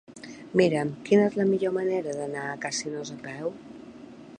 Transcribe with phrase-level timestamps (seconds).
[0.61, 3.57] Mira'm quina és la millor manera d'anar a Casinos a peu.